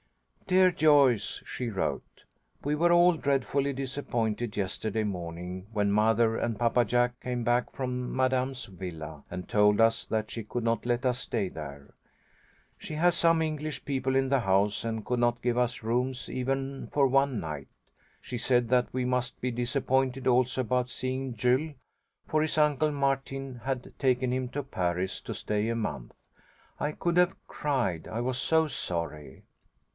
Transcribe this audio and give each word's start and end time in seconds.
"Dear 0.47 0.69
Joyce," 0.71 1.41
she 1.45 1.69
wrote. 1.69 2.23
"We 2.61 2.75
were 2.75 2.91
all 2.91 3.13
dreadfully 3.13 3.71
disappointed 3.71 4.57
yesterday 4.57 5.03
morning 5.03 5.67
when 5.71 5.91
mother 5.91 6.35
and 6.37 6.59
Papa 6.59 6.83
Jack 6.83 7.17
came 7.21 7.43
back 7.45 7.71
from 7.71 8.13
Madame's 8.13 8.65
villa, 8.65 9.23
and 9.31 9.47
told 9.47 9.79
us 9.79 10.03
that 10.05 10.29
she 10.31 10.43
could 10.43 10.63
not 10.63 10.85
let 10.85 11.05
us 11.05 11.19
stay 11.19 11.47
there. 11.49 11.93
She 12.77 12.95
has 12.95 13.15
some 13.15 13.41
English 13.43 13.85
people 13.85 14.15
in 14.15 14.27
the 14.27 14.41
house, 14.41 14.83
and 14.83 15.05
could 15.05 15.19
not 15.19 15.41
give 15.41 15.57
us 15.57 15.83
rooms 15.83 16.29
even 16.29 16.87
for 16.91 17.07
one 17.07 17.39
night. 17.39 17.67
She 18.21 18.37
said 18.39 18.67
that 18.69 18.91
we 18.91 19.05
must 19.05 19.39
be 19.39 19.51
disappointed 19.51 20.27
also 20.27 20.61
about 20.61 20.89
seeing 20.89 21.35
Jules, 21.35 21.75
for 22.27 22.41
his 22.41 22.57
Uncle 22.57 22.91
Martin 22.91 23.61
has 23.63 23.87
taken 23.99 24.33
him 24.33 24.49
to 24.49 24.63
Paris 24.63 25.21
to 25.21 25.33
stay 25.35 25.69
a 25.69 25.75
month. 25.75 26.11
I 26.79 26.91
could 26.91 27.15
have 27.15 27.35
cried, 27.47 28.07
I 28.07 28.19
was 28.19 28.39
so 28.39 28.67
sorry. 28.67 29.43